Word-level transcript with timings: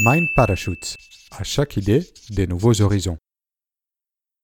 Mind 0.00 0.32
Parachutes. 0.32 0.96
À 1.32 1.42
chaque 1.42 1.76
idée, 1.76 2.08
des 2.30 2.46
nouveaux 2.46 2.82
horizons. 2.82 3.18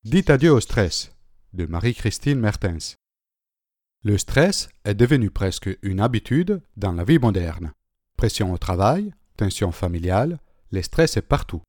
Dites 0.03 0.29
adieu 0.29 0.51
au 0.51 0.59
stress 0.59 1.13
de 1.53 1.65
Marie-Christine 1.65 2.41
Mertens. 2.41 2.97
Le 4.03 4.19
stress 4.19 4.69
est 4.85 4.97
devenu 4.97 5.31
presque 5.31 5.71
une 5.83 6.01
habitude 6.01 6.61
dans 6.77 6.91
la 6.91 7.05
vie 7.05 7.21
moderne. 7.21 7.73
Pression 8.17 8.53
au 8.53 8.59
travail, 8.59 9.15
tension 9.37 9.71
familiale, 9.71 10.41
le 10.73 10.83
stress 10.83 11.17
est 11.17 11.23
partout. 11.23 11.63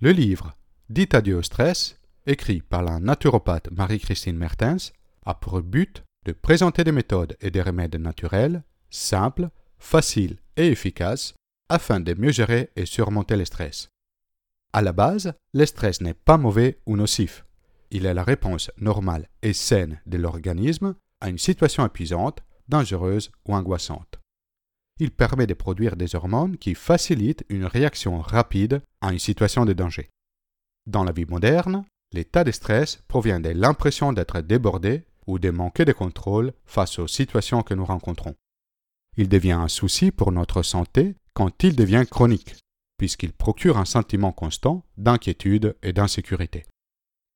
Le 0.00 0.10
livre 0.10 0.56
Dites 0.88 1.14
adieu 1.14 1.36
au 1.36 1.42
stress, 1.42 2.00
écrit 2.26 2.62
par 2.62 2.82
la 2.82 2.98
naturopathe 2.98 3.70
Marie-Christine 3.70 4.36
Mertens, 4.36 4.92
a 5.24 5.34
pour 5.34 5.62
but 5.62 6.02
de 6.24 6.32
présenter 6.32 6.82
des 6.82 6.90
méthodes 6.90 7.36
et 7.40 7.52
des 7.52 7.62
remèdes 7.62 7.94
naturels, 7.94 8.64
simples, 8.90 9.50
faciles 9.78 10.38
et 10.56 10.66
efficaces 10.66 11.34
afin 11.68 12.00
de 12.00 12.14
mieux 12.14 12.32
gérer 12.32 12.70
et 12.76 12.86
surmonter 12.86 13.36
le 13.36 13.44
stress. 13.44 13.88
À 14.72 14.82
la 14.82 14.92
base, 14.92 15.34
le 15.52 15.66
stress 15.66 16.00
n'est 16.00 16.14
pas 16.14 16.36
mauvais 16.36 16.80
ou 16.86 16.96
nocif. 16.96 17.44
Il 17.90 18.06
est 18.06 18.14
la 18.14 18.24
réponse 18.24 18.70
normale 18.78 19.28
et 19.42 19.52
saine 19.52 20.00
de 20.06 20.18
l'organisme 20.18 20.96
à 21.20 21.28
une 21.28 21.38
situation 21.38 21.86
épuisante, 21.86 22.40
dangereuse 22.68 23.30
ou 23.46 23.54
angoissante. 23.54 24.18
Il 24.98 25.10
permet 25.10 25.46
de 25.46 25.54
produire 25.54 25.96
des 25.96 26.14
hormones 26.14 26.56
qui 26.56 26.74
facilitent 26.74 27.44
une 27.48 27.64
réaction 27.64 28.20
rapide 28.20 28.82
à 29.00 29.12
une 29.12 29.18
situation 29.18 29.64
de 29.64 29.72
danger. 29.72 30.10
Dans 30.86 31.04
la 31.04 31.12
vie 31.12 31.24
moderne, 31.24 31.84
l'état 32.12 32.44
de 32.44 32.52
stress 32.52 33.02
provient 33.08 33.40
de 33.40 33.50
l'impression 33.50 34.12
d'être 34.12 34.40
débordé 34.40 35.04
ou 35.26 35.38
de 35.38 35.50
manquer 35.50 35.84
de 35.84 35.92
contrôle 35.92 36.52
face 36.66 36.98
aux 36.98 37.08
situations 37.08 37.62
que 37.62 37.74
nous 37.74 37.84
rencontrons. 37.84 38.34
Il 39.16 39.28
devient 39.28 39.52
un 39.52 39.68
souci 39.68 40.10
pour 40.10 40.32
notre 40.32 40.62
santé 40.62 41.16
quand 41.34 41.62
il 41.62 41.76
devient 41.76 42.04
chronique, 42.10 42.56
puisqu'il 42.96 43.32
procure 43.32 43.78
un 43.78 43.84
sentiment 43.84 44.32
constant 44.32 44.84
d'inquiétude 44.96 45.76
et 45.82 45.92
d'insécurité. 45.92 46.64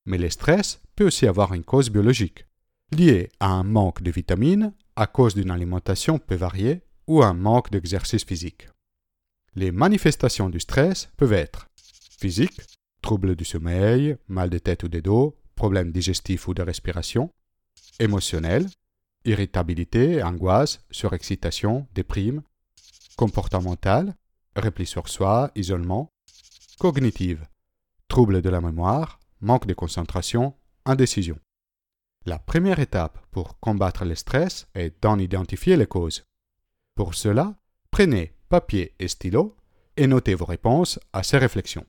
Mais 0.06 0.18
le 0.18 0.30
stress 0.30 0.80
peut 0.96 1.06
aussi 1.06 1.26
avoir 1.26 1.52
une 1.52 1.64
cause 1.64 1.90
biologique, 1.90 2.46
liée 2.92 3.28
à 3.40 3.48
un 3.48 3.64
manque 3.64 4.02
de 4.02 4.10
vitamines 4.10 4.72
à 4.96 5.06
cause 5.06 5.34
d'une 5.34 5.50
alimentation 5.50 6.18
peu 6.18 6.34
variée 6.34 6.82
ou 7.06 7.22
un 7.22 7.34
manque 7.34 7.70
d'exercice 7.70 8.24
physique. 8.24 8.68
Les 9.54 9.70
manifestations 9.70 10.48
du 10.48 10.60
stress 10.60 11.10
peuvent 11.16 11.32
être 11.32 11.68
physiques, 12.18 12.60
troubles 13.02 13.36
du 13.36 13.44
sommeil, 13.44 14.16
mal 14.28 14.50
de 14.50 14.58
tête 14.58 14.82
ou 14.82 14.88
de 14.88 15.00
dos, 15.00 15.36
problèmes 15.54 15.92
digestifs 15.92 16.48
ou 16.48 16.54
de 16.54 16.62
respiration, 16.62 17.30
émotionnels, 17.98 18.66
irritabilité, 19.24 20.22
angoisse, 20.22 20.84
surexcitation, 20.90 21.86
déprime, 21.94 22.42
comportementale, 23.18 24.14
repli 24.54 24.86
sur 24.86 25.08
soi, 25.08 25.50
isolement, 25.56 26.12
cognitive, 26.78 27.44
trouble 28.06 28.40
de 28.40 28.48
la 28.48 28.60
mémoire, 28.60 29.18
manque 29.40 29.66
de 29.66 29.74
concentration, 29.74 30.54
indécision. 30.84 31.36
La 32.26 32.38
première 32.38 32.78
étape 32.78 33.18
pour 33.32 33.58
combattre 33.58 34.04
le 34.04 34.14
stress 34.14 34.68
est 34.74 35.02
d'en 35.02 35.18
identifier 35.18 35.76
les 35.76 35.86
causes. 35.86 36.22
Pour 36.94 37.14
cela, 37.14 37.56
prenez 37.90 38.34
papier 38.48 38.94
et 39.00 39.08
stylo 39.08 39.56
et 39.96 40.06
notez 40.06 40.36
vos 40.36 40.44
réponses 40.44 41.00
à 41.12 41.24
ces 41.24 41.38
réflexions. 41.38 41.86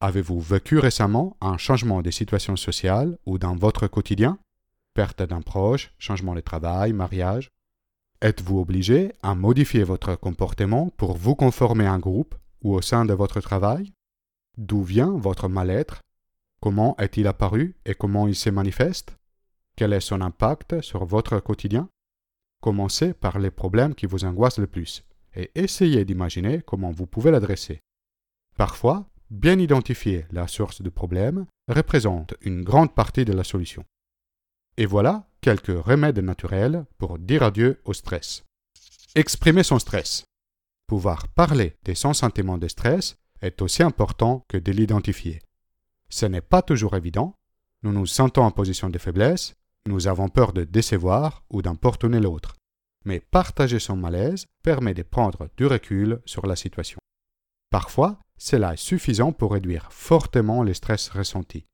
Avez-vous 0.00 0.40
vécu 0.40 0.80
récemment 0.80 1.36
un 1.40 1.58
changement 1.58 2.02
de 2.02 2.10
situation 2.10 2.56
sociale 2.56 3.18
ou 3.24 3.38
dans 3.38 3.54
votre 3.54 3.86
quotidien? 3.86 4.38
Perte 4.94 5.22
d'un 5.22 5.42
proche, 5.42 5.92
changement 5.98 6.34
de 6.34 6.40
travail, 6.40 6.92
mariage? 6.92 7.52
Êtes-vous 8.22 8.58
obligé 8.58 9.12
à 9.22 9.34
modifier 9.34 9.84
votre 9.84 10.14
comportement 10.16 10.88
pour 10.96 11.16
vous 11.16 11.34
conformer 11.34 11.84
à 11.84 11.92
un 11.92 11.98
groupe 11.98 12.34
ou 12.62 12.74
au 12.74 12.80
sein 12.80 13.04
de 13.04 13.12
votre 13.12 13.40
travail? 13.42 13.92
D'où 14.56 14.82
vient 14.82 15.10
votre 15.10 15.48
mal-être? 15.48 16.00
Comment 16.62 16.96
est-il 16.96 17.26
apparu 17.26 17.76
et 17.84 17.94
comment 17.94 18.26
il 18.26 18.34
se 18.34 18.48
manifeste? 18.48 19.18
Quel 19.76 19.92
est 19.92 20.00
son 20.00 20.22
impact 20.22 20.80
sur 20.80 21.04
votre 21.04 21.40
quotidien? 21.40 21.90
Commencez 22.62 23.12
par 23.12 23.38
les 23.38 23.50
problèmes 23.50 23.94
qui 23.94 24.06
vous 24.06 24.24
angoissent 24.24 24.58
le 24.58 24.66
plus 24.66 25.04
et 25.34 25.50
essayez 25.54 26.06
d'imaginer 26.06 26.62
comment 26.62 26.92
vous 26.92 27.06
pouvez 27.06 27.30
l'adresser. 27.30 27.82
Parfois, 28.56 29.04
bien 29.28 29.58
identifier 29.58 30.24
la 30.30 30.48
source 30.48 30.80
du 30.80 30.90
problème 30.90 31.44
représente 31.68 32.32
une 32.40 32.62
grande 32.62 32.94
partie 32.94 33.26
de 33.26 33.34
la 33.34 33.44
solution. 33.44 33.84
Et 34.78 34.86
voilà 34.86 35.25
quelques 35.40 35.84
remèdes 35.84 36.18
naturels 36.18 36.84
pour 36.98 37.18
dire 37.18 37.42
adieu 37.42 37.80
au 37.84 37.92
stress. 37.92 38.44
Exprimer 39.14 39.62
son 39.62 39.78
stress. 39.78 40.24
Pouvoir 40.86 41.28
parler 41.28 41.76
de 41.84 41.94
son 41.94 42.12
sentiment 42.12 42.58
de 42.58 42.68
stress 42.68 43.16
est 43.40 43.60
aussi 43.62 43.82
important 43.82 44.44
que 44.48 44.58
de 44.58 44.72
l'identifier. 44.72 45.40
Ce 46.08 46.26
n'est 46.26 46.40
pas 46.40 46.62
toujours 46.62 46.96
évident. 46.96 47.34
Nous 47.82 47.92
nous 47.92 48.06
sentons 48.06 48.42
en 48.42 48.50
position 48.50 48.88
de 48.88 48.98
faiblesse, 48.98 49.54
nous 49.86 50.08
avons 50.08 50.28
peur 50.28 50.52
de 50.52 50.64
décevoir 50.64 51.44
ou 51.50 51.62
d'emportuner 51.62 52.20
l'autre. 52.20 52.56
Mais 53.04 53.20
partager 53.20 53.78
son 53.78 53.96
malaise 53.96 54.46
permet 54.62 54.94
de 54.94 55.02
prendre 55.02 55.48
du 55.56 55.66
recul 55.66 56.20
sur 56.24 56.46
la 56.46 56.56
situation. 56.56 56.98
Parfois, 57.70 58.18
cela 58.36 58.74
est 58.74 58.78
suffisant 58.78 59.32
pour 59.32 59.52
réduire 59.52 59.88
fortement 59.90 60.62
le 60.62 60.74
stress 60.74 61.08
ressenti. 61.08 61.66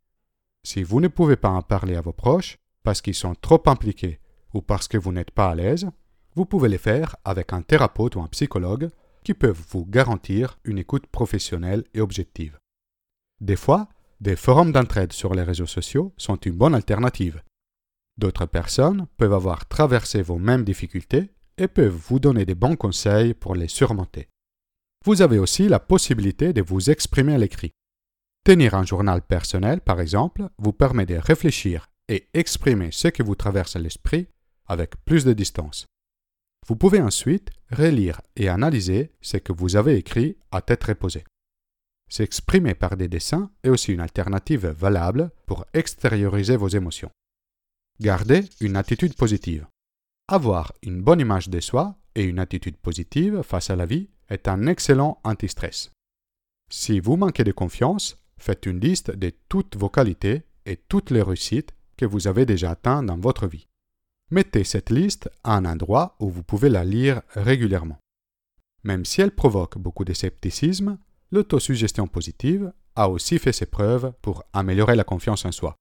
Si 0.65 0.83
vous 0.83 1.01
ne 1.01 1.09
pouvez 1.09 1.37
pas 1.37 1.49
en 1.49 1.63
parler 1.63 1.97
à 1.97 2.01
vos 2.01 2.13
proches, 2.13 2.59
parce 2.83 3.01
qu'ils 3.01 3.15
sont 3.15 3.35
trop 3.35 3.63
impliqués 3.67 4.21
ou 4.55 4.61
parce 4.61 4.89
que 4.89 4.99
vous 4.99 5.13
n'êtes 5.13 5.31
pas 5.31 5.51
à 5.51 5.55
l'aise, 5.55 5.89
vous 6.35 6.47
pouvez 6.47 6.69
les 6.69 6.79
faire 6.79 7.17
avec 7.25 7.53
un 7.53 7.63
thérapeute 7.63 8.17
ou 8.17 8.21
un 8.21 8.29
psychologue 8.29 8.91
qui 9.25 9.35
peuvent 9.35 9.63
vous 9.71 9.87
garantir 9.87 10.59
une 10.65 10.79
écoute 10.79 11.07
professionnelle 11.07 11.85
et 11.95 12.01
objective. 12.01 12.59
Des 13.41 13.57
fois, 13.57 13.89
des 14.21 14.37
forums 14.37 14.73
d'entraide 14.73 15.13
sur 15.13 15.35
les 15.35 15.43
réseaux 15.43 15.67
sociaux 15.67 16.13
sont 16.17 16.37
une 16.37 16.57
bonne 16.57 16.75
alternative. 16.75 17.43
D'autres 18.19 18.47
personnes 18.47 19.07
peuvent 19.17 19.33
avoir 19.33 19.67
traversé 19.67 20.23
vos 20.23 20.39
mêmes 20.39 20.65
difficultés 20.65 21.31
et 21.59 21.69
peuvent 21.69 21.93
vous 21.93 22.19
donner 22.19 22.45
des 22.45 22.55
bons 22.55 22.77
conseils 22.77 23.35
pour 23.35 23.55
les 23.55 23.69
surmonter. 23.69 24.29
Vous 25.05 25.23
avez 25.23 25.39
aussi 25.39 25.69
la 25.69 25.81
possibilité 25.81 26.53
de 26.53 26.63
vous 26.63 26.91
exprimer 26.91 27.35
à 27.35 27.39
l'écrit. 27.39 27.73
Tenir 28.45 28.75
un 28.75 28.85
journal 28.85 29.23
personnel, 29.23 29.81
par 29.81 30.01
exemple, 30.01 30.49
vous 30.59 30.73
permet 30.73 31.07
de 31.07 31.17
réfléchir 31.17 31.89
et 32.09 32.29
exprimer 32.35 32.91
ce 32.93 33.09
qui 33.09 33.23
vous 33.23 33.35
traverse 33.35 33.77
l'esprit 33.77 34.27
avec 34.67 34.97
plus 35.05 35.25
de 35.25 35.33
distance. 35.33 35.87
Vous 36.67 36.77
pouvez 36.77 37.01
ensuite 37.01 37.51
relire 37.71 38.21
et 38.37 38.49
analyser 38.49 39.13
ce 39.21 39.37
que 39.37 39.53
vous 39.53 39.77
avez 39.77 39.97
écrit 39.97 40.37
à 40.51 40.63
tête 40.63 40.85
reposée. 40.85 41.25
S'exprimer 42.09 42.75
par 42.75 42.97
des 42.97 43.09
dessins 43.09 43.51
est 43.63 43.71
aussi 43.71 43.93
une 43.93 44.01
alternative 44.01 44.67
valable 44.67 45.31
pour 45.47 45.65
extérioriser 45.73 46.57
vos 46.57 46.69
émotions. 46.69 47.11
Gardez 48.01 48.45
une 48.61 48.77
attitude 48.77 49.15
positive. 49.15 49.67
Avoir 50.29 50.73
une 50.83 51.03
bonne 51.03 51.21
image 51.21 51.49
de 51.49 51.61
soi 51.61 51.97
et 52.15 52.25
une 52.25 52.39
attitude 52.39 52.77
positive 52.77 53.43
face 53.43 53.71
à 53.71 53.77
la 53.77 53.87
vie 53.87 54.09
est 54.29 54.49
un 54.49 54.67
excellent 54.67 55.21
anti-stress. 55.25 55.91
Si 56.71 57.01
vous 57.01 57.17
manquez 57.17 57.45
de 57.45 57.53
confiance, 57.53 58.17
faites 58.39 58.67
une 58.67 58.81
liste 58.81 59.11
de 59.11 59.33
toutes 59.49 59.77
vos 59.77 59.89
qualités 59.89 60.43
et 60.65 60.77
toutes 60.77 61.11
les 61.11 61.23
réussites 61.23 61.73
vous 62.07 62.27
avez 62.27 62.47
déjà 62.47 62.71
atteint 62.71 63.03
dans 63.03 63.19
votre 63.19 63.47
vie. 63.47 63.69
Mettez 64.31 64.65
cette 64.65 64.91
liste 64.91 65.31
à 65.45 65.57
un 65.57 65.65
endroit 65.65 66.17
où 66.19 66.31
vous 66.31 66.43
pouvez 66.43 66.69
la 66.69 66.85
lire 66.85 67.23
régulièrement. 67.35 67.99
Même 68.85 69.05
si 69.05 69.21
elle 69.21 69.35
provoque 69.35 69.79
beaucoup 69.79 70.05
de 70.05 70.13
scepticisme, 70.13 70.99
l'autosuggestion 71.31 72.07
positive 72.07 72.73
a 72.97 73.09
aussi 73.09 73.39
fait 73.39 73.53
ses 73.53 73.67
preuves 73.67 74.13
pour 74.23 74.45
améliorer 74.53 74.97
la 74.97 75.05
confiance 75.05 75.45
en 75.45 75.53
soi. 75.53 75.77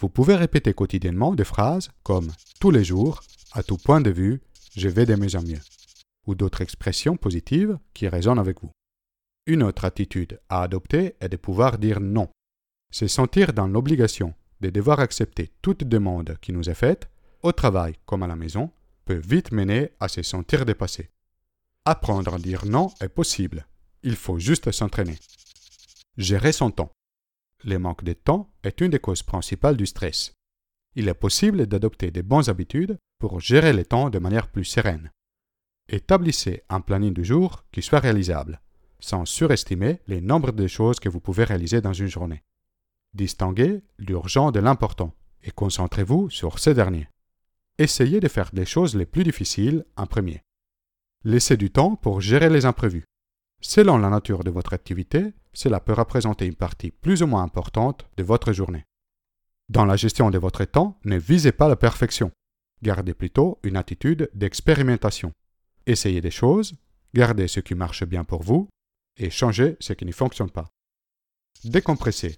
Vous 0.00 0.08
pouvez 0.08 0.34
répéter 0.34 0.74
quotidiennement 0.74 1.34
des 1.34 1.44
phrases 1.44 1.90
comme 2.02 2.28
tous 2.60 2.70
les 2.70 2.84
jours, 2.84 3.22
à 3.52 3.62
tout 3.62 3.78
point 3.78 4.00
de 4.00 4.10
vue, 4.10 4.42
je 4.76 4.88
vais 4.88 5.06
de 5.06 5.14
mieux 5.14 5.36
en 5.36 5.42
mieux, 5.42 5.60
ou 6.26 6.34
d'autres 6.34 6.60
expressions 6.60 7.16
positives 7.16 7.78
qui 7.94 8.08
résonnent 8.08 8.38
avec 8.38 8.60
vous. 8.60 8.70
Une 9.46 9.62
autre 9.62 9.84
attitude 9.84 10.40
à 10.48 10.62
adopter 10.62 11.14
est 11.20 11.28
de 11.28 11.36
pouvoir 11.36 11.78
dire 11.78 12.00
non. 12.00 12.28
Se 12.92 13.06
sentir 13.06 13.52
dans 13.52 13.68
l'obligation 13.68 14.34
de 14.60 14.70
devoir 14.70 15.00
accepter 15.00 15.52
toute 15.62 15.84
demande 15.84 16.36
qui 16.40 16.52
nous 16.52 16.68
est 16.68 16.74
faite, 16.74 17.08
au 17.42 17.52
travail 17.52 17.94
comme 18.06 18.22
à 18.22 18.26
la 18.26 18.36
maison, 18.36 18.70
peut 19.04 19.20
vite 19.22 19.52
mener 19.52 19.92
à 20.00 20.08
se 20.08 20.22
sentir 20.22 20.64
dépassé. 20.64 21.10
Apprendre 21.84 22.34
à 22.34 22.38
dire 22.38 22.66
non 22.66 22.90
est 23.00 23.08
possible. 23.08 23.66
Il 24.02 24.16
faut 24.16 24.38
juste 24.38 24.72
s'entraîner. 24.72 25.18
Gérer 26.16 26.52
son 26.52 26.70
temps. 26.70 26.92
Le 27.64 27.78
manque 27.78 28.04
de 28.04 28.12
temps 28.12 28.50
est 28.62 28.80
une 28.80 28.90
des 28.90 28.98
causes 28.98 29.22
principales 29.22 29.76
du 29.76 29.86
stress. 29.86 30.32
Il 30.94 31.08
est 31.08 31.14
possible 31.14 31.66
d'adopter 31.66 32.10
de 32.10 32.22
bonnes 32.22 32.48
habitudes 32.48 32.98
pour 33.18 33.40
gérer 33.40 33.72
le 33.72 33.84
temps 33.84 34.10
de 34.10 34.18
manière 34.18 34.48
plus 34.48 34.64
sereine. 34.64 35.10
Établissez 35.88 36.64
un 36.68 36.80
planning 36.80 37.14
du 37.14 37.24
jour 37.24 37.64
qui 37.70 37.82
soit 37.82 38.00
réalisable, 38.00 38.60
sans 38.98 39.24
surestimer 39.24 40.00
les 40.08 40.20
nombres 40.20 40.52
de 40.52 40.66
choses 40.66 40.98
que 40.98 41.08
vous 41.08 41.20
pouvez 41.20 41.44
réaliser 41.44 41.80
dans 41.80 41.92
une 41.92 42.08
journée. 42.08 42.42
Distinguez 43.16 43.80
l'urgent 43.96 44.50
de 44.50 44.60
l'important 44.60 45.14
et 45.42 45.50
concentrez-vous 45.50 46.28
sur 46.28 46.58
ces 46.58 46.74
derniers. 46.74 47.08
Essayez 47.78 48.20
de 48.20 48.28
faire 48.28 48.50
les 48.52 48.66
choses 48.66 48.94
les 48.94 49.06
plus 49.06 49.24
difficiles 49.24 49.86
en 49.96 50.06
premier. 50.06 50.42
Laissez 51.24 51.56
du 51.56 51.70
temps 51.70 51.96
pour 51.96 52.20
gérer 52.20 52.50
les 52.50 52.66
imprévus. 52.66 53.04
Selon 53.62 53.96
la 53.96 54.10
nature 54.10 54.44
de 54.44 54.50
votre 54.50 54.74
activité, 54.74 55.32
cela 55.54 55.80
peut 55.80 55.94
représenter 55.94 56.44
une 56.44 56.56
partie 56.56 56.90
plus 56.90 57.22
ou 57.22 57.26
moins 57.26 57.42
importante 57.42 58.06
de 58.18 58.22
votre 58.22 58.52
journée. 58.52 58.84
Dans 59.70 59.86
la 59.86 59.96
gestion 59.96 60.30
de 60.30 60.36
votre 60.36 60.66
temps, 60.66 61.00
ne 61.06 61.16
visez 61.16 61.52
pas 61.52 61.68
la 61.68 61.76
perfection. 61.76 62.30
Gardez 62.82 63.14
plutôt 63.14 63.58
une 63.62 63.78
attitude 63.78 64.28
d'expérimentation. 64.34 65.32
Essayez 65.86 66.20
des 66.20 66.30
choses, 66.30 66.74
gardez 67.14 67.48
ce 67.48 67.60
qui 67.60 67.74
marche 67.74 68.04
bien 68.04 68.24
pour 68.24 68.42
vous 68.42 68.68
et 69.16 69.30
changez 69.30 69.78
ce 69.80 69.94
qui 69.94 70.04
ne 70.04 70.12
fonctionne 70.12 70.50
pas. 70.50 70.68
Décompresser. 71.64 72.36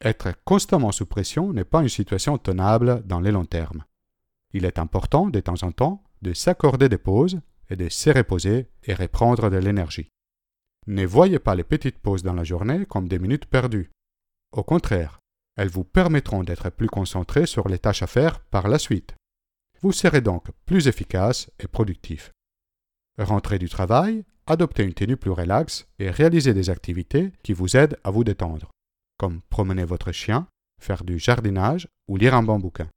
Être 0.00 0.32
constamment 0.44 0.92
sous 0.92 1.06
pression 1.06 1.52
n'est 1.52 1.64
pas 1.64 1.82
une 1.82 1.88
situation 1.88 2.38
tenable 2.38 3.02
dans 3.04 3.20
les 3.20 3.32
longs 3.32 3.44
termes. 3.44 3.84
Il 4.52 4.64
est 4.64 4.78
important 4.78 5.28
de 5.28 5.40
temps 5.40 5.62
en 5.62 5.72
temps 5.72 6.04
de 6.22 6.32
s'accorder 6.32 6.88
des 6.88 6.98
pauses 6.98 7.40
et 7.68 7.76
de 7.76 7.88
se 7.88 8.10
reposer 8.10 8.68
et 8.84 8.94
reprendre 8.94 9.50
de 9.50 9.56
l'énergie. 9.56 10.08
Ne 10.86 11.04
voyez 11.04 11.38
pas 11.38 11.54
les 11.54 11.64
petites 11.64 11.98
pauses 11.98 12.22
dans 12.22 12.32
la 12.32 12.44
journée 12.44 12.86
comme 12.86 13.08
des 13.08 13.18
minutes 13.18 13.46
perdues. 13.46 13.90
Au 14.52 14.62
contraire, 14.62 15.18
elles 15.56 15.68
vous 15.68 15.84
permettront 15.84 16.44
d'être 16.44 16.70
plus 16.70 16.88
concentré 16.88 17.46
sur 17.46 17.68
les 17.68 17.78
tâches 17.78 18.02
à 18.02 18.06
faire 18.06 18.40
par 18.40 18.68
la 18.68 18.78
suite. 18.78 19.14
Vous 19.82 19.92
serez 19.92 20.20
donc 20.20 20.46
plus 20.64 20.88
efficace 20.88 21.50
et 21.58 21.68
productif. 21.68 22.32
Rentrez 23.18 23.58
du 23.58 23.68
travail, 23.68 24.24
adoptez 24.46 24.84
une 24.84 24.94
tenue 24.94 25.16
plus 25.16 25.32
relaxe 25.32 25.88
et 25.98 26.10
réalisez 26.10 26.54
des 26.54 26.70
activités 26.70 27.32
qui 27.42 27.52
vous 27.52 27.76
aident 27.76 27.98
à 28.04 28.10
vous 28.10 28.24
détendre, 28.24 28.70
comme 29.18 29.42
promener 29.50 29.84
votre 29.84 30.12
chien, 30.12 30.48
faire 30.80 31.04
du 31.04 31.18
jardinage 31.18 31.88
ou 32.06 32.16
lire 32.16 32.34
un 32.34 32.42
bon 32.42 32.58
bouquin. 32.58 32.88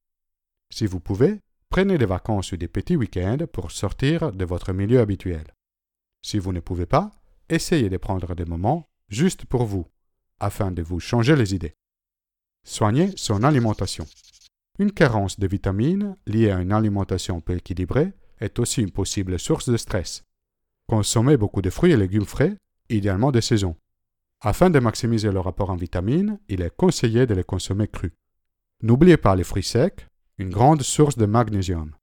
Si 0.71 0.85
vous 0.85 1.01
pouvez, 1.01 1.41
prenez 1.69 1.97
des 1.97 2.05
vacances 2.05 2.53
ou 2.53 2.57
des 2.57 2.69
petits 2.69 2.95
week-ends 2.95 3.45
pour 3.51 3.71
sortir 3.71 4.31
de 4.31 4.45
votre 4.45 4.71
milieu 4.71 5.01
habituel. 5.01 5.53
Si 6.21 6.39
vous 6.39 6.53
ne 6.53 6.59
pouvez 6.59 6.85
pas, 6.85 7.11
essayez 7.49 7.89
de 7.89 7.97
prendre 7.97 8.33
des 8.35 8.45
moments 8.45 8.87
juste 9.09 9.45
pour 9.45 9.65
vous, 9.65 9.85
afin 10.39 10.71
de 10.71 10.81
vous 10.81 10.99
changer 10.99 11.35
les 11.35 11.53
idées. 11.53 11.75
Soignez 12.63 13.11
son 13.17 13.43
alimentation. 13.43 14.05
Une 14.79 14.91
carence 14.91 15.39
de 15.39 15.47
vitamines 15.47 16.15
liée 16.25 16.51
à 16.51 16.59
une 16.59 16.71
alimentation 16.71 17.41
peu 17.41 17.55
équilibrée 17.55 18.13
est 18.39 18.59
aussi 18.59 18.81
une 18.81 18.91
possible 18.91 19.39
source 19.39 19.69
de 19.69 19.77
stress. 19.77 20.23
Consommez 20.87 21.37
beaucoup 21.37 21.61
de 21.61 21.69
fruits 21.69 21.91
et 21.91 21.97
légumes 21.97 22.25
frais, 22.25 22.55
idéalement 22.89 23.31
de 23.31 23.41
saison. 23.41 23.75
Afin 24.43 24.71
de 24.71 24.79
maximiser 24.79 25.31
le 25.31 25.39
rapport 25.39 25.69
en 25.69 25.75
vitamines, 25.75 26.39
il 26.49 26.61
est 26.61 26.75
conseillé 26.75 27.27
de 27.27 27.35
les 27.35 27.43
consommer 27.43 27.87
crus. 27.87 28.13
N'oubliez 28.81 29.17
pas 29.17 29.35
les 29.35 29.43
fruits 29.43 29.63
secs, 29.63 30.07
une 30.39 30.49
grande 30.49 30.81
source 30.81 31.15
de 31.15 31.27
magnésium. 31.27 31.95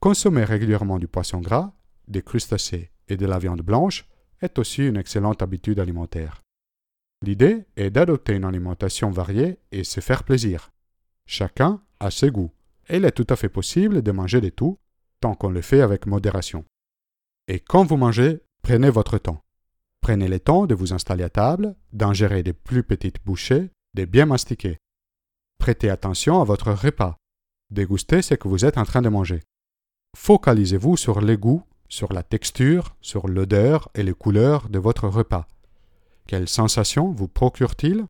Consommer 0.00 0.44
régulièrement 0.44 1.00
du 1.00 1.08
poisson 1.08 1.40
gras, 1.40 1.72
des 2.06 2.22
crustacés 2.22 2.92
et 3.08 3.16
de 3.16 3.26
la 3.26 3.40
viande 3.40 3.62
blanche 3.62 4.08
est 4.40 4.58
aussi 4.60 4.86
une 4.86 4.96
excellente 4.96 5.42
habitude 5.42 5.80
alimentaire. 5.80 6.42
L'idée 7.22 7.66
est 7.76 7.90
d'adopter 7.90 8.34
une 8.34 8.44
alimentation 8.44 9.10
variée 9.10 9.58
et 9.72 9.82
se 9.82 9.98
faire 10.00 10.22
plaisir. 10.22 10.70
Chacun 11.26 11.82
a 11.98 12.12
ses 12.12 12.30
goûts, 12.30 12.52
et 12.88 12.98
il 12.98 13.04
est 13.04 13.10
tout 13.10 13.26
à 13.28 13.34
fait 13.34 13.48
possible 13.48 14.02
de 14.02 14.12
manger 14.12 14.40
de 14.40 14.50
tout, 14.50 14.78
tant 15.20 15.34
qu'on 15.34 15.50
le 15.50 15.62
fait 15.62 15.80
avec 15.80 16.06
modération. 16.06 16.64
Et 17.48 17.58
quand 17.58 17.84
vous 17.84 17.96
mangez, 17.96 18.42
prenez 18.62 18.90
votre 18.90 19.18
temps. 19.18 19.42
Prenez 20.06 20.28
le 20.28 20.38
temps 20.38 20.68
de 20.68 20.74
vous 20.76 20.92
installer 20.92 21.24
à 21.24 21.28
table, 21.28 21.74
d'ingérer 21.92 22.44
des 22.44 22.52
plus 22.52 22.84
petites 22.84 23.18
bouchées, 23.24 23.72
de 23.94 24.04
bien 24.04 24.24
mastiquer. 24.24 24.78
Prêtez 25.58 25.90
attention 25.90 26.40
à 26.40 26.44
votre 26.44 26.70
repas. 26.70 27.16
Dégustez 27.70 28.22
ce 28.22 28.34
que 28.34 28.46
vous 28.46 28.64
êtes 28.64 28.78
en 28.78 28.84
train 28.84 29.02
de 29.02 29.08
manger. 29.08 29.42
Focalisez-vous 30.16 30.96
sur 30.96 31.20
les 31.20 31.36
goûts, 31.36 31.64
sur 31.88 32.12
la 32.12 32.22
texture, 32.22 32.94
sur 33.00 33.26
l'odeur 33.26 33.88
et 33.96 34.04
les 34.04 34.14
couleurs 34.14 34.68
de 34.68 34.78
votre 34.78 35.08
repas. 35.08 35.48
Quelles 36.28 36.48
sensations 36.48 37.10
vous 37.10 37.26
procure-t-il? 37.26 38.06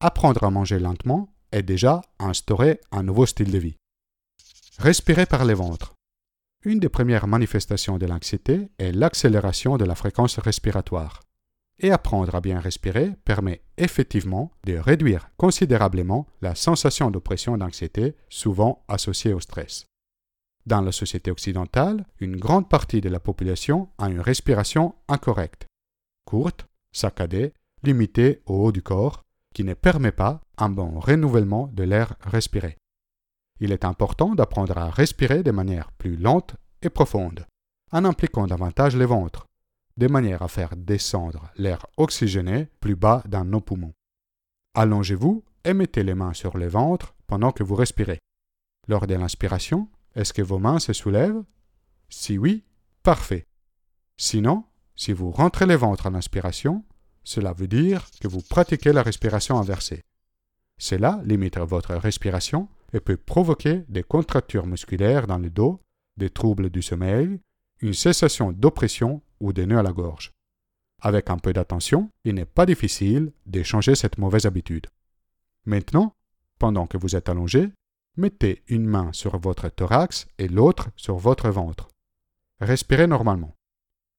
Apprendre 0.00 0.42
à 0.44 0.50
manger 0.50 0.78
lentement 0.78 1.28
est 1.52 1.62
déjà 1.62 2.00
instaurer 2.18 2.80
un 2.92 3.02
nouveau 3.02 3.26
style 3.26 3.52
de 3.52 3.58
vie. 3.58 3.76
Respirez 4.78 5.26
par 5.26 5.44
les 5.44 5.52
ventres. 5.52 5.92
Une 6.62 6.78
des 6.78 6.90
premières 6.90 7.26
manifestations 7.26 7.96
de 7.96 8.04
l'anxiété 8.04 8.68
est 8.78 8.92
l'accélération 8.92 9.78
de 9.78 9.86
la 9.86 9.94
fréquence 9.94 10.38
respiratoire. 10.38 11.20
Et 11.78 11.90
apprendre 11.90 12.34
à 12.34 12.42
bien 12.42 12.60
respirer 12.60 13.12
permet 13.24 13.62
effectivement 13.78 14.52
de 14.64 14.76
réduire 14.76 15.30
considérablement 15.38 16.26
la 16.42 16.54
sensation 16.54 17.10
d'oppression 17.10 17.56
d'anxiété 17.56 18.14
souvent 18.28 18.84
associée 18.88 19.32
au 19.32 19.40
stress. 19.40 19.86
Dans 20.66 20.82
la 20.82 20.92
société 20.92 21.30
occidentale, 21.30 22.04
une 22.20 22.36
grande 22.36 22.68
partie 22.68 23.00
de 23.00 23.08
la 23.08 23.20
population 23.20 23.88
a 23.96 24.10
une 24.10 24.20
respiration 24.20 24.94
incorrecte, 25.08 25.66
courte, 26.26 26.66
saccadée, 26.92 27.54
limitée 27.82 28.42
au 28.44 28.66
haut 28.66 28.72
du 28.72 28.82
corps, 28.82 29.22
qui 29.54 29.64
ne 29.64 29.72
permet 29.72 30.12
pas 30.12 30.42
un 30.58 30.68
bon 30.68 31.00
renouvellement 31.00 31.68
de 31.72 31.84
l'air 31.84 32.16
respiré. 32.20 32.76
Il 33.60 33.72
est 33.72 33.84
important 33.84 34.34
d'apprendre 34.34 34.76
à 34.78 34.90
respirer 34.90 35.42
de 35.42 35.50
manière 35.50 35.92
plus 35.92 36.16
lente 36.16 36.56
et 36.82 36.88
profonde, 36.88 37.46
en 37.92 38.04
impliquant 38.04 38.46
davantage 38.46 38.96
les 38.96 39.06
ventres, 39.06 39.46
de 39.96 40.08
manière 40.08 40.42
à 40.42 40.48
faire 40.48 40.76
descendre 40.76 41.50
l'air 41.56 41.86
oxygéné 41.98 42.68
plus 42.80 42.96
bas 42.96 43.22
dans 43.28 43.44
nos 43.44 43.60
poumons. 43.60 43.92
Allongez-vous 44.74 45.44
et 45.64 45.74
mettez 45.74 46.02
les 46.02 46.14
mains 46.14 46.32
sur 46.32 46.56
le 46.56 46.68
ventre 46.68 47.14
pendant 47.26 47.52
que 47.52 47.62
vous 47.62 47.74
respirez. 47.74 48.18
Lors 48.88 49.06
de 49.06 49.14
l'inspiration, 49.14 49.88
est-ce 50.14 50.32
que 50.32 50.42
vos 50.42 50.58
mains 50.58 50.78
se 50.78 50.94
soulèvent? 50.94 51.44
Si 52.08 52.38
oui, 52.38 52.64
parfait. 53.02 53.44
Sinon, 54.16 54.64
si 54.96 55.12
vous 55.12 55.30
rentrez 55.30 55.66
les 55.66 55.76
ventres 55.76 56.06
en 56.06 56.14
inspiration, 56.14 56.84
cela 57.24 57.52
veut 57.52 57.68
dire 57.68 58.06
que 58.20 58.28
vous 58.28 58.40
pratiquez 58.40 58.92
la 58.92 59.02
respiration 59.02 59.58
inversée. 59.58 60.02
Cela 60.78 61.20
limite 61.24 61.58
votre 61.58 61.94
respiration 61.94 62.68
et 62.92 63.00
peut 63.00 63.16
provoquer 63.16 63.84
des 63.88 64.02
contractures 64.02 64.66
musculaires 64.66 65.26
dans 65.26 65.38
le 65.38 65.50
dos, 65.50 65.80
des 66.16 66.30
troubles 66.30 66.70
du 66.70 66.82
sommeil, 66.82 67.40
une 67.80 67.94
cessation 67.94 68.52
d'oppression 68.52 69.22
ou 69.40 69.52
des 69.52 69.66
nœuds 69.66 69.78
à 69.78 69.82
la 69.82 69.92
gorge. 69.92 70.32
Avec 71.00 71.30
un 71.30 71.38
peu 71.38 71.52
d'attention, 71.52 72.10
il 72.24 72.34
n'est 72.34 72.44
pas 72.44 72.66
difficile 72.66 73.32
de 73.46 73.62
changer 73.62 73.94
cette 73.94 74.18
mauvaise 74.18 74.44
habitude. 74.44 74.86
Maintenant, 75.64 76.14
pendant 76.58 76.86
que 76.86 76.98
vous 76.98 77.16
êtes 77.16 77.28
allongé, 77.28 77.70
mettez 78.16 78.62
une 78.68 78.86
main 78.86 79.12
sur 79.12 79.38
votre 79.38 79.68
thorax 79.68 80.26
et 80.38 80.48
l'autre 80.48 80.90
sur 80.96 81.16
votre 81.16 81.48
ventre. 81.48 81.88
Respirez 82.60 83.06
normalement. 83.06 83.54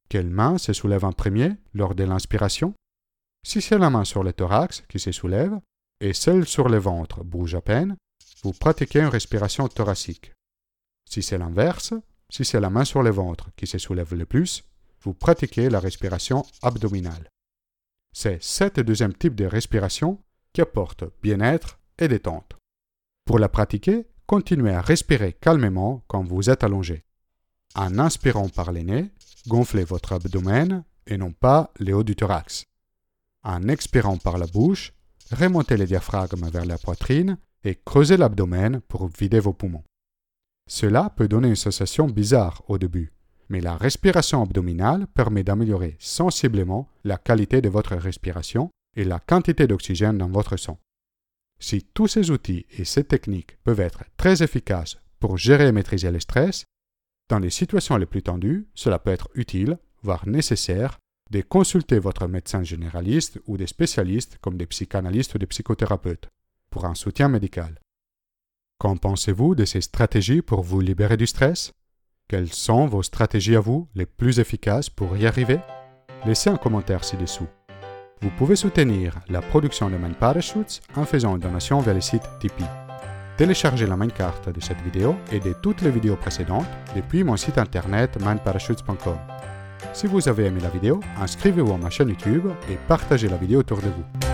Quelle 0.09 0.29
main 0.29 0.57
se 0.57 0.73
soulève 0.73 1.05
en 1.05 1.13
premier 1.13 1.51
lors 1.73 1.93
de 1.93 2.03
l'inspiration? 2.03 2.73
Si 3.43 3.61
c'est 3.61 3.77
la 3.77 3.89
main 3.89 4.03
sur 4.03 4.23
le 4.23 4.33
thorax 4.33 4.83
qui 4.89 4.99
se 4.99 5.11
soulève 5.11 5.59
et 5.99 6.13
celle 6.13 6.45
sur 6.45 6.67
le 6.67 6.77
ventre 6.77 7.23
bouge 7.23 7.55
à 7.55 7.61
peine, 7.61 7.95
vous 8.43 8.53
pratiquez 8.53 8.99
une 8.99 9.07
respiration 9.07 9.67
thoracique. 9.67 10.33
Si 11.09 11.21
c'est 11.21 11.37
l'inverse, 11.37 11.93
si 12.29 12.45
c'est 12.45 12.59
la 12.59 12.69
main 12.69 12.85
sur 12.85 13.03
le 13.03 13.11
ventre 13.11 13.49
qui 13.55 13.67
se 13.67 13.77
soulève 13.77 14.15
le 14.15 14.25
plus, 14.25 14.63
vous 15.01 15.13
pratiquez 15.13 15.69
la 15.69 15.79
respiration 15.79 16.43
abdominale. 16.61 17.29
C'est 18.13 18.41
cet 18.41 18.79
deuxième 18.79 19.13
type 19.13 19.35
de 19.35 19.45
respiration 19.45 20.21
qui 20.53 20.61
apporte 20.61 21.03
bien-être 21.21 21.79
et 21.97 22.07
détente. 22.07 22.57
Pour 23.25 23.39
la 23.39 23.49
pratiquer, 23.49 24.07
continuez 24.25 24.73
à 24.73 24.81
respirer 24.81 25.33
calmement 25.33 26.03
quand 26.07 26.23
vous 26.23 26.49
êtes 26.49 26.63
allongé. 26.63 27.03
En 27.75 27.99
inspirant 27.99 28.49
par 28.49 28.71
les 28.71 28.83
nez, 28.83 29.11
gonflez 29.47 29.83
votre 29.83 30.13
abdomen 30.13 30.83
et 31.07 31.17
non 31.17 31.31
pas 31.31 31.71
le 31.79 31.93
haut 31.93 32.03
du 32.03 32.15
thorax. 32.15 32.65
En 33.43 33.67
expirant 33.67 34.17
par 34.17 34.37
la 34.37 34.47
bouche, 34.47 34.93
remontez 35.31 35.77
le 35.77 35.85
diaphragme 35.85 36.49
vers 36.49 36.65
la 36.65 36.77
poitrine 36.77 37.37
et 37.63 37.75
creusez 37.75 38.17
l'abdomen 38.17 38.81
pour 38.81 39.07
vider 39.07 39.39
vos 39.39 39.53
poumons. 39.53 39.83
Cela 40.69 41.09
peut 41.09 41.27
donner 41.27 41.49
une 41.49 41.55
sensation 41.55 42.07
bizarre 42.07 42.63
au 42.67 42.77
début, 42.77 43.11
mais 43.49 43.61
la 43.61 43.75
respiration 43.75 44.41
abdominale 44.41 45.07
permet 45.07 45.43
d'améliorer 45.43 45.97
sensiblement 45.99 46.87
la 47.03 47.17
qualité 47.17 47.61
de 47.61 47.69
votre 47.69 47.95
respiration 47.95 48.69
et 48.95 49.03
la 49.03 49.19
quantité 49.19 49.67
d'oxygène 49.67 50.17
dans 50.17 50.29
votre 50.29 50.57
sang. 50.57 50.79
Si 51.59 51.83
tous 51.93 52.07
ces 52.07 52.31
outils 52.31 52.65
et 52.71 52.85
ces 52.85 53.03
techniques 53.03 53.57
peuvent 53.63 53.79
être 53.79 54.03
très 54.17 54.41
efficaces 54.41 54.97
pour 55.19 55.37
gérer 55.37 55.67
et 55.67 55.71
maîtriser 55.71 56.11
le 56.11 56.19
stress, 56.19 56.65
dans 57.29 57.39
les 57.39 57.49
situations 57.49 57.97
les 57.97 58.05
plus 58.05 58.23
tendues, 58.23 58.67
cela 58.73 58.99
peut 58.99 59.11
être 59.11 59.29
utile, 59.35 59.77
voire 60.01 60.27
nécessaire, 60.27 60.97
de 61.29 61.41
consulter 61.41 61.99
votre 61.99 62.27
médecin 62.27 62.63
généraliste 62.63 63.39
ou 63.45 63.57
des 63.57 63.67
spécialistes 63.67 64.37
comme 64.41 64.57
des 64.57 64.65
psychanalystes 64.65 65.35
ou 65.35 65.37
des 65.37 65.45
psychothérapeutes 65.45 66.27
pour 66.71 66.85
un 66.85 66.95
soutien 66.95 67.27
médical. 67.27 67.79
Qu'en 68.79 68.97
pensez-vous 68.97 69.53
de 69.53 69.65
ces 69.65 69.81
stratégies 69.81 70.41
pour 70.41 70.63
vous 70.63 70.81
libérer 70.81 71.17
du 71.17 71.27
stress? 71.27 71.73
Quelles 72.27 72.51
sont 72.51 72.87
vos 72.87 73.03
stratégies 73.03 73.55
à 73.55 73.59
vous 73.59 73.87
les 73.93 74.07
plus 74.07 74.39
efficaces 74.39 74.89
pour 74.89 75.15
y 75.17 75.27
arriver? 75.27 75.59
Laissez 76.25 76.49
un 76.49 76.57
commentaire 76.57 77.03
ci-dessous. 77.03 77.47
Vous 78.21 78.31
pouvez 78.37 78.55
soutenir 78.55 79.19
la 79.29 79.41
production 79.41 79.89
de 79.89 79.97
Mind 79.97 80.15
Parachutes 80.15 80.81
en 80.95 81.05
faisant 81.05 81.35
une 81.35 81.41
donation 81.41 81.79
vers 81.79 81.93
le 81.93 82.01
site 82.01 82.23
Tipeee. 82.39 82.65
Téléchargez 83.37 83.87
la 83.87 83.97
main 83.97 84.07
carte 84.07 84.49
de 84.49 84.61
cette 84.61 84.81
vidéo 84.81 85.15
et 85.31 85.39
de 85.39 85.53
toutes 85.53 85.81
les 85.81 85.91
vidéos 85.91 86.15
précédentes 86.15 86.67
depuis 86.95 87.23
mon 87.23 87.37
site 87.37 87.57
internet 87.57 88.17
mindparachutes.com. 88.23 89.17
Si 89.93 90.07
vous 90.07 90.29
avez 90.29 90.45
aimé 90.45 90.61
la 90.61 90.69
vidéo, 90.69 90.99
inscrivez-vous 91.19 91.73
à 91.73 91.77
ma 91.77 91.89
chaîne 91.89 92.09
YouTube 92.09 92.47
et 92.69 92.77
partagez 92.87 93.27
la 93.27 93.37
vidéo 93.37 93.59
autour 93.59 93.79
de 93.79 93.87
vous. 93.87 94.30